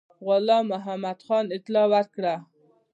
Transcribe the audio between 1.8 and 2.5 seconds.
ورکړه.